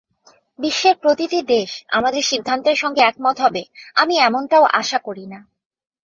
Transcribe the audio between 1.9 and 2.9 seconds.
আমাদের সিদ্ধান্তের